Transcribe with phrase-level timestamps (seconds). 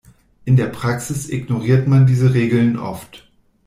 [0.45, 3.29] In der Praxis ignoriert man diese Regeln oft.